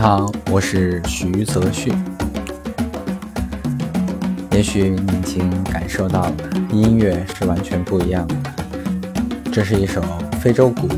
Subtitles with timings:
[0.00, 1.92] 好，我是徐泽旭。
[4.50, 6.32] 也许你已经感受到了，
[6.72, 8.34] 音乐是完全不一样的。
[9.52, 10.02] 这是一首
[10.40, 10.88] 非洲鼓，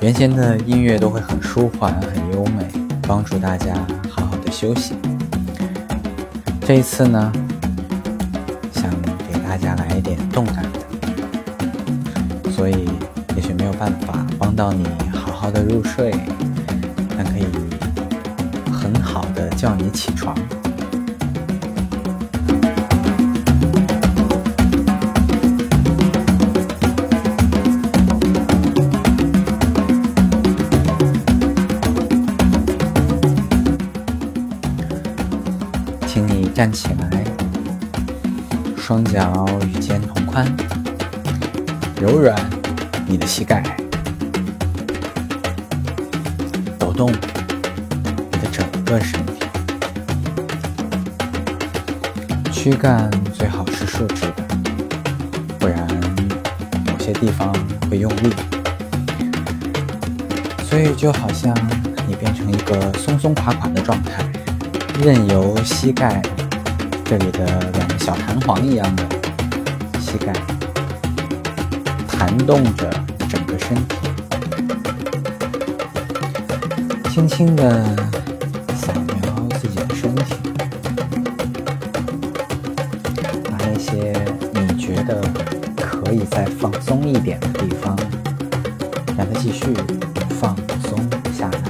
[0.00, 2.66] 原先的音乐都会很舒缓、很优美，
[3.02, 3.74] 帮助大家
[4.08, 4.94] 好好的休息。
[6.62, 7.30] 这一次呢，
[8.72, 8.90] 想
[9.30, 12.88] 给大家来一点动感的，所以
[13.36, 16.14] 也许没有办法帮到你好好的入睡。
[19.50, 20.34] 叫你起床，
[36.06, 37.24] 请你站起来，
[38.76, 40.46] 双脚与肩同宽，
[42.00, 42.34] 柔软
[43.06, 43.62] 你的膝盖。
[46.78, 49.31] 抖动你的整个身体，
[52.62, 54.44] 躯干最好是竖直的，
[55.58, 55.84] 不然
[56.86, 57.52] 有些地方
[57.90, 58.32] 会用力。
[60.62, 61.52] 所以就好像
[62.06, 64.24] 你变成一个松松垮垮的状态，
[65.02, 66.22] 任由膝盖
[67.04, 69.02] 这里的两个小弹簧一样的
[69.98, 70.32] 膝盖
[72.06, 72.88] 弹动着
[73.28, 73.96] 整个身体。
[77.10, 77.84] 轻轻地
[78.76, 80.36] 扫描自己的身体，
[85.06, 85.20] 的
[85.76, 87.96] 可以再放松一点的地方，
[89.16, 89.74] 让它继续
[90.40, 90.56] 放
[90.88, 90.98] 松
[91.32, 91.60] 下来。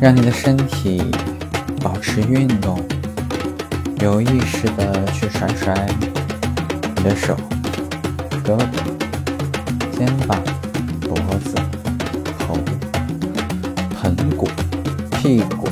[0.00, 1.02] 让你的身体
[1.82, 2.80] 保持运动，
[4.02, 5.74] 有意识的去甩甩
[6.96, 7.36] 你的手、
[8.42, 8.66] 胳膊、
[9.92, 10.42] 肩膀、
[11.02, 11.54] 脖子、
[12.38, 12.58] 头、
[14.00, 14.48] 盆骨、
[15.12, 15.68] 屁股，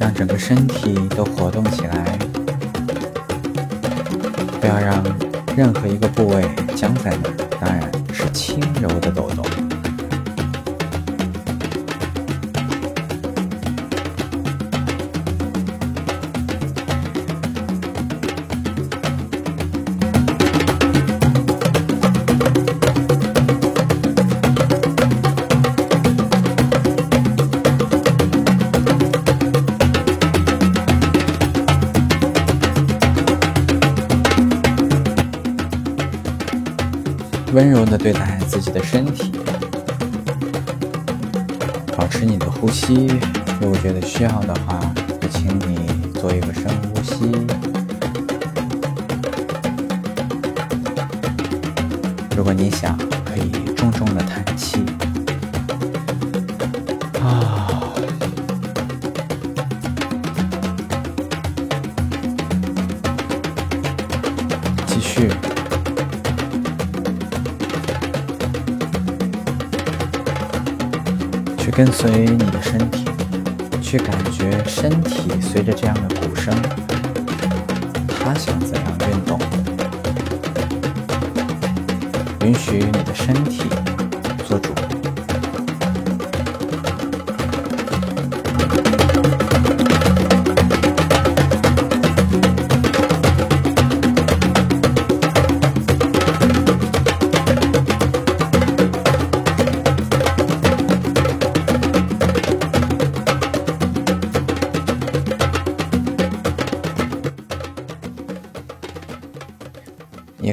[0.00, 2.18] 让整个身体都活动起来，
[4.60, 5.02] 不要让。
[5.54, 7.28] 任何一个部位僵在那，
[7.64, 9.81] 当然是轻柔的抖动。
[37.52, 39.30] 温柔的对待自己的身体，
[41.94, 43.08] 保持你的呼吸。
[43.60, 44.80] 如果觉得需要的话，
[45.20, 47.30] 就请你做一个深呼吸。
[52.34, 54.82] 如果你想，可以重重的叹气。
[71.74, 73.06] 跟随你的身体，
[73.80, 76.54] 去感觉身体随着这样的鼓声，
[78.22, 79.40] 它想怎样运动？
[82.44, 83.62] 允许你的身体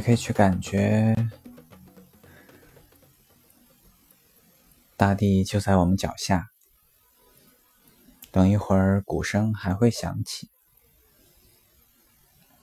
[0.10, 1.16] 可以去感觉，
[4.98, 6.48] 大地就在我们脚下。
[8.32, 10.50] 等一会儿，鼓声还会响起，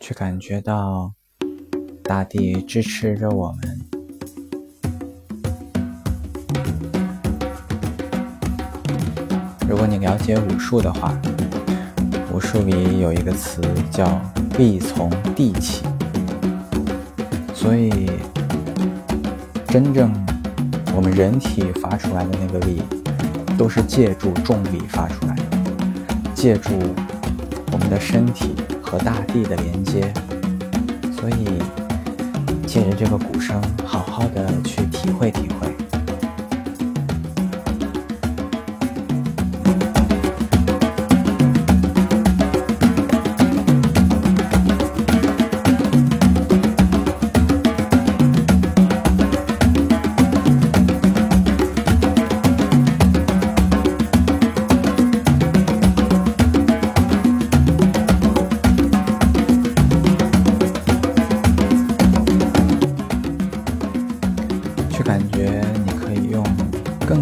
[0.01, 1.15] 去感觉到
[2.03, 3.81] 大地支持着我们。
[9.69, 11.17] 如果你了解武术的话，
[12.33, 13.63] 武术里有一个词
[13.93, 14.21] 叫
[14.59, 15.87] “力从地起”。
[17.59, 17.91] 所以，
[19.67, 20.13] 真正
[20.95, 22.83] 我们人体发出来的那个力，
[23.57, 25.43] 都是借助重力发出来的，
[26.35, 26.71] 借助
[27.73, 30.13] 我们的身体和大地的连接，
[31.19, 31.47] 所以
[32.67, 35.86] 借着这个鼓声，好好的去体会体会。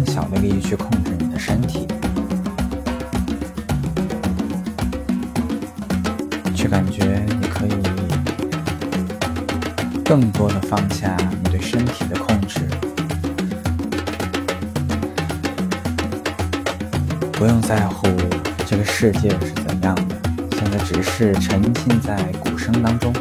[0.05, 1.87] 小的力去控制你的身体，
[6.55, 7.71] 去感觉你可以
[10.03, 12.61] 更多的放下你对身体的控制，
[17.33, 18.07] 不用在乎
[18.65, 20.15] 这个世界是怎样的，
[20.57, 23.13] 现在只是沉浸在鼓声当中，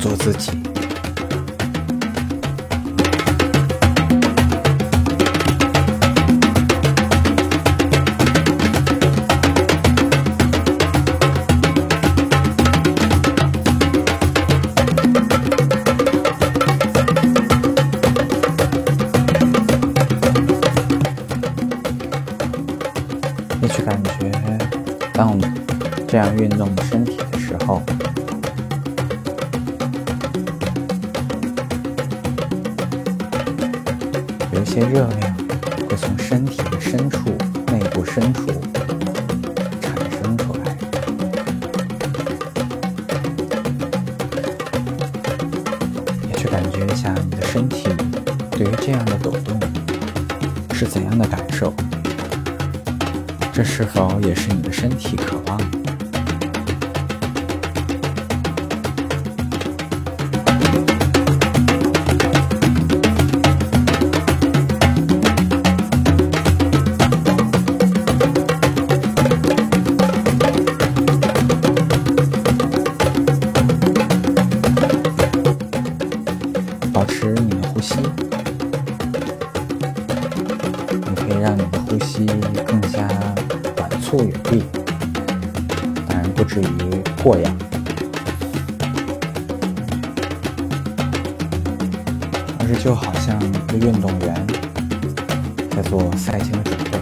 [0.00, 0.65] 做自己。
[26.18, 27.82] 这样运动身体的时候，
[34.50, 35.36] 有一些热量
[35.86, 37.36] 会从身体的深处、
[37.70, 38.46] 内部深处
[39.82, 40.74] 产生出来。
[46.26, 47.90] 也去感觉一下你的身体
[48.52, 49.60] 对于这样的抖动
[50.72, 51.74] 是怎样的感受。
[53.52, 55.60] 这是否也是你的身体渴望？
[82.64, 83.06] 更加
[83.74, 83.88] 短。
[84.00, 84.62] 促有力，
[86.06, 86.64] 当然不至于
[87.24, 87.56] 过氧，
[92.60, 94.46] 而是就好像一个运动员
[95.70, 96.98] 在做赛前的准备，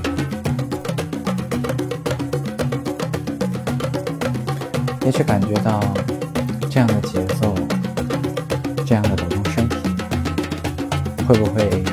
[5.05, 5.79] 也许感觉到
[6.71, 7.55] 这样的节奏，
[8.87, 9.77] 这样的抖动身体，
[11.29, 11.85] 会不会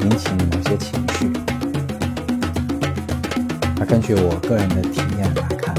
[0.00, 1.30] 引起某些情绪？
[3.86, 5.74] 根据我个人的体验来看，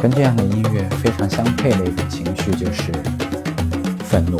[0.00, 2.92] 跟这样的音乐非常相配的一种情绪就是
[4.04, 4.38] 愤怒。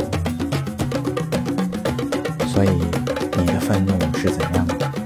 [2.46, 2.68] 所以，
[3.38, 5.03] 你的愤怒是怎样的？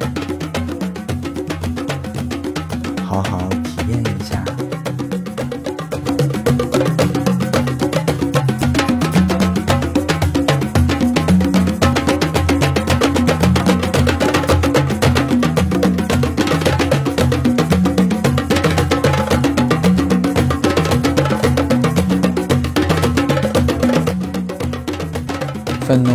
[25.88, 26.14] 愤怒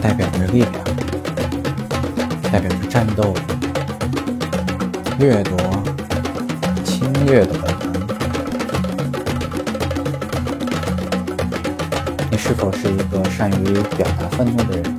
[0.00, 0.72] 代表着力量，
[2.50, 3.34] 代表着战斗、
[5.18, 5.58] 掠夺、
[6.82, 7.92] 侵略的本能。
[12.30, 14.96] 你是否是一个善于表达愤怒的人？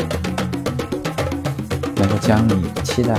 [1.95, 3.15] 能够将你期待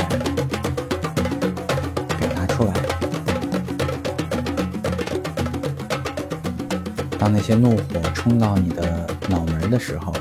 [7.25, 10.13] 当那些怒火冲到你的脑门的时候，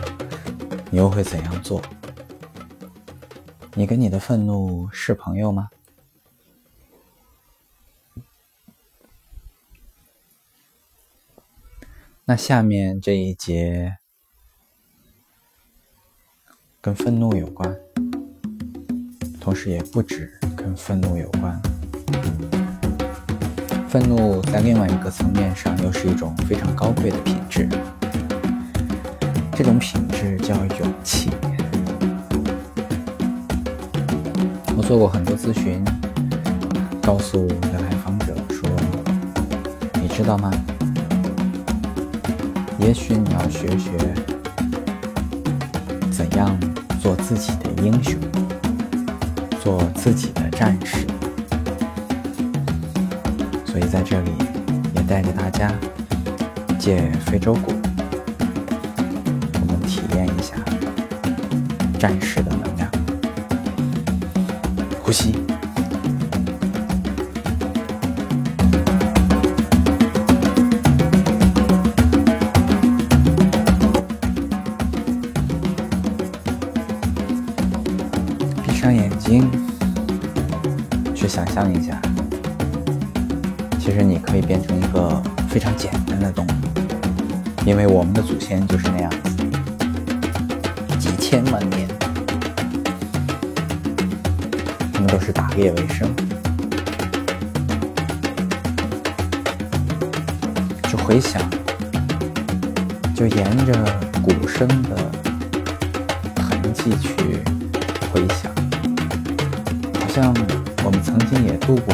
[0.90, 1.82] 你又会怎样做？
[3.74, 5.70] 你跟你的愤怒是朋友吗？
[12.24, 13.98] 那下面这一节
[16.80, 17.78] 跟愤怒有关，
[19.42, 21.62] 同时也不止跟愤怒有关。
[23.94, 27.70] 愤怒在另外一个层面上又是一种非常高贵的品质，
[29.56, 31.30] 这种品质叫勇气。
[34.76, 35.86] 我做过很多咨询，
[37.04, 38.68] 告诉我的来访者说
[40.02, 40.52] ：“你知道吗？
[42.80, 43.92] 也许你要学学
[46.12, 46.60] 怎样
[47.00, 48.20] 做自己的英雄，
[49.62, 51.06] 做自己的战士。
[53.74, 54.32] 所以在这里
[54.96, 55.74] 也带着大家
[56.78, 57.74] 借非洲鼓，
[59.54, 60.54] 我们体验一下
[61.98, 62.88] 战士的能量。
[65.02, 65.34] 呼吸。
[78.64, 79.50] 闭上眼睛，
[81.16, 82.00] 去想象一下，
[83.84, 86.50] 其实你可以变成一个非常简单的动物，
[87.66, 89.36] 因为我们的祖先就是那样子，
[90.98, 91.86] 几千万年，
[94.94, 96.10] 他们都是打猎为生。
[100.90, 101.42] 就回想，
[103.14, 103.74] 就沿着
[104.22, 104.96] 鼓声的
[106.42, 107.44] 痕迹去
[108.14, 108.50] 回想。
[110.00, 110.34] 好像
[110.86, 111.94] 我们曾经也度过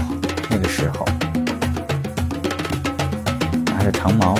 [0.52, 1.04] 那个时候，
[3.92, 4.36] 长矛，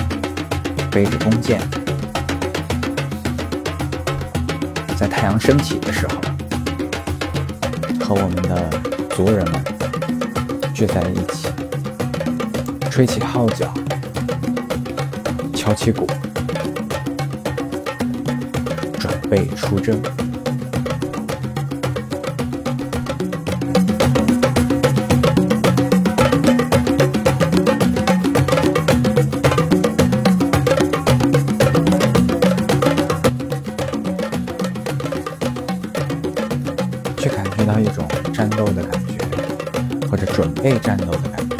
[0.90, 1.60] 背着弓箭，
[4.96, 6.14] 在太阳升起的时候，
[8.04, 8.70] 和我们的
[9.14, 9.64] 族人们
[10.74, 11.48] 聚在一起，
[12.90, 13.72] 吹起号角，
[15.54, 16.06] 敲起鼓，
[18.98, 20.00] 准备出征。
[37.20, 39.18] 去感觉到一种战斗的感觉，
[40.10, 41.56] 或者准备战斗的感觉，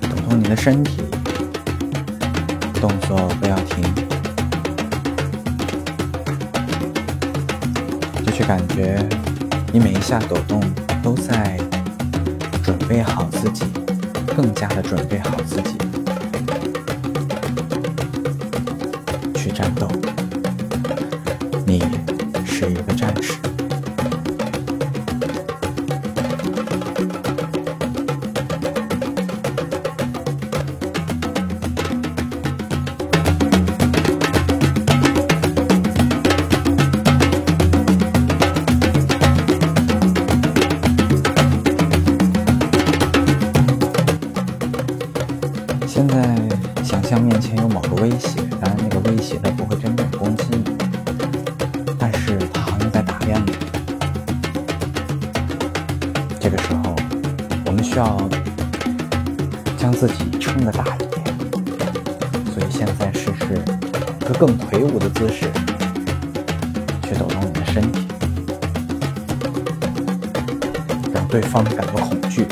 [0.00, 1.00] 抖动你的身体，
[2.80, 3.84] 动作不要停，
[8.26, 8.98] 就去感觉
[9.72, 10.60] 你每一下抖动
[11.04, 11.56] 都在
[12.64, 13.64] 准备好自己，
[14.36, 15.78] 更加的准备好自己
[62.84, 63.62] 现在试试
[64.20, 65.46] 一个更魁梧的姿势，
[67.04, 68.08] 去抖动你的身体，
[71.14, 72.44] 让对方感到恐惧。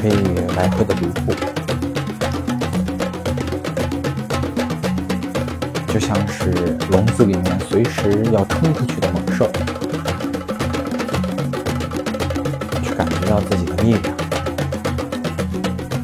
[0.00, 0.12] 可以
[0.56, 1.34] 来回的捋步，
[5.92, 6.50] 就像是
[6.90, 9.46] 笼子里面随时要冲出去的猛兽。
[12.82, 14.16] 去感觉到自己的力量，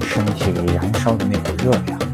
[0.03, 2.06] 身体里燃烧的那股热量。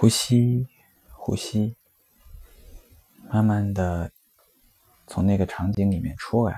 [0.00, 0.66] 呼吸，
[1.12, 1.76] 呼吸，
[3.30, 4.10] 慢慢的。
[5.06, 6.56] 从那个场景里面出来，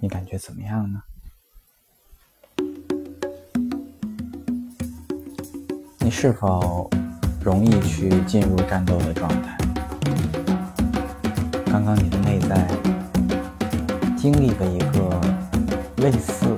[0.00, 1.02] 你感觉怎么样呢？
[5.98, 6.88] 你是否
[7.44, 9.58] 容易去进入战斗的状态？
[11.66, 12.66] 刚刚你的内在
[14.16, 15.20] 经历了一个
[15.98, 16.56] 类似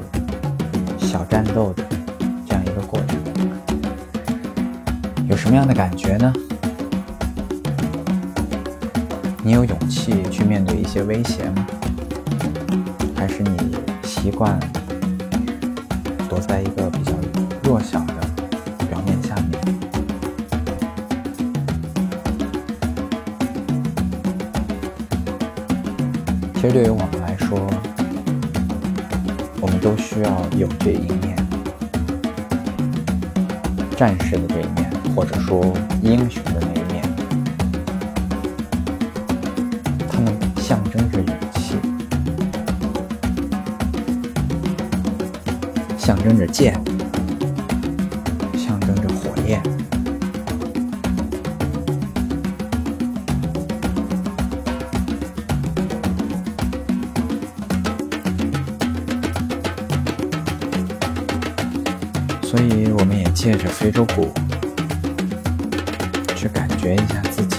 [0.97, 1.85] 小战斗的
[5.43, 6.33] 什么样的感觉呢？
[9.43, 11.67] 你有勇气去面对一些威胁吗？
[13.17, 14.57] 还是你习惯
[16.29, 17.13] 躲在一个比较
[17.65, 18.15] 弱小的
[18.89, 19.61] 表面下面？
[26.55, 27.59] 其实对于我们来说，
[29.61, 31.37] 我们都需要有这一面，
[33.97, 34.82] 战士的这一面，
[35.15, 37.03] 或者说英雄的那一面。
[40.11, 41.77] 他们象征着勇气，
[45.99, 46.73] 象征着剑，
[48.57, 49.63] 象征着火焰。
[62.43, 64.31] 所以，我们也借着非洲鼓，
[66.83, 67.57] 觉一下自己。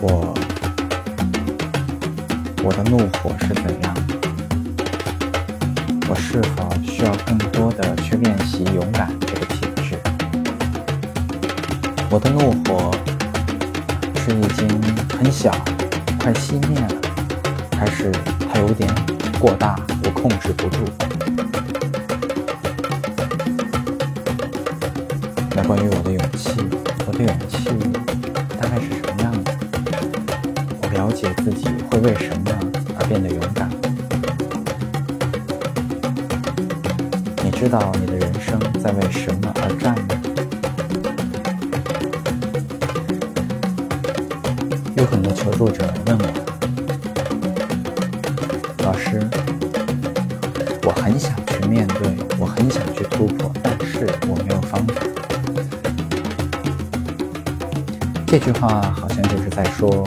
[0.00, 0.32] 我，
[2.62, 3.92] 我的怒火是怎样？
[6.08, 9.98] 我是否需要更多的去练习勇敢这个品质？
[12.08, 12.92] 我的怒火
[14.24, 14.68] 是已经
[15.18, 15.50] 很小，
[16.20, 16.88] 快熄灭了，
[17.76, 18.12] 还是
[18.48, 18.88] 它有点
[19.40, 19.74] 过大？
[20.04, 20.84] 我控制不住。
[25.56, 26.50] 那关于我的勇气，
[27.06, 27.64] 我的勇气
[28.60, 29.50] 大概是什么样子？
[30.82, 32.50] 我了解自己会为什么
[32.98, 33.70] 而变得勇敢。
[37.42, 40.08] 你知道你的人生在为什么而战吗？
[44.94, 46.26] 有很多求助者问我，
[48.84, 49.26] 老师。
[50.82, 55.02] 我很想去面对，我很想去突破，但是我没有方法。
[58.38, 60.06] 这句话好像就是在说，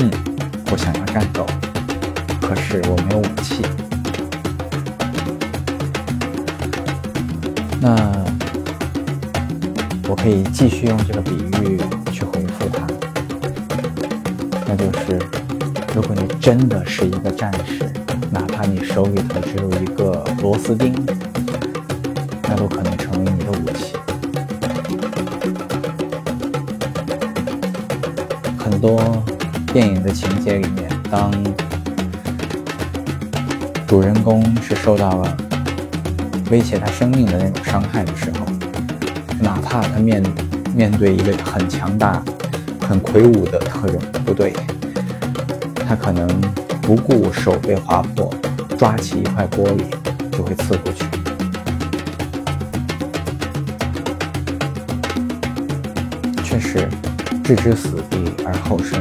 [0.00, 0.10] 嗯，
[0.68, 1.46] 我想要战斗，
[2.40, 3.62] 可是我没有武器。
[7.80, 7.94] 那
[10.08, 12.84] 我可以继续用这个比喻去回复他，
[14.66, 15.20] 那就是，
[15.94, 17.88] 如果你真的是一个战士。
[18.32, 20.92] 哪怕你手里头只有一个螺丝钉，
[22.42, 23.94] 那都可能成为你的武器。
[28.76, 29.24] 很多
[29.72, 31.32] 电影的情节里面，当
[33.86, 35.34] 主人公是受到了
[36.50, 38.44] 威胁他生命的那种伤害的时候，
[39.40, 40.22] 哪怕他面
[40.74, 42.22] 面对一个很强大、
[42.86, 44.52] 很魁梧的特种部队，
[45.88, 46.28] 他可能。
[46.82, 48.32] 不顾手被划破，
[48.78, 49.82] 抓起一块玻璃
[50.30, 51.04] 就会刺过去。
[56.44, 56.88] 确实，
[57.46, 59.00] 置之死地而后生。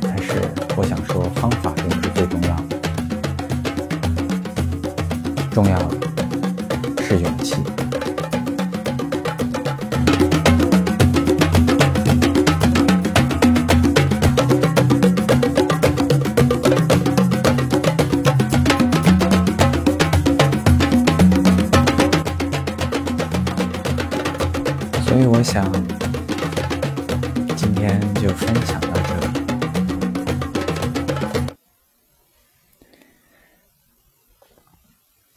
[0.00, 0.40] 但是，
[0.74, 2.80] 我想说，方法并不是最重要的，
[5.50, 5.94] 重要的
[7.02, 7.56] 是勇气。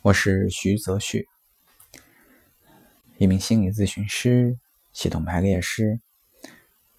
[0.01, 1.27] 我是徐泽旭，
[3.17, 4.57] 一名心理咨询师、
[4.93, 5.99] 系统排列师。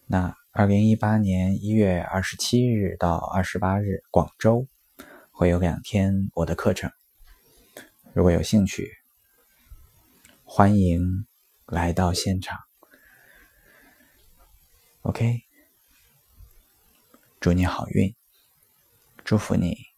[0.04, 4.68] 那二零一八年一月二十七日到二十八日，广州
[5.30, 6.92] 会有两天我的课程。
[8.12, 8.92] 如果有兴趣，
[10.44, 11.26] 欢迎
[11.64, 12.58] 来到现场。
[15.00, 15.40] OK，
[17.40, 18.14] 祝你好运，
[19.24, 19.89] 祝福你。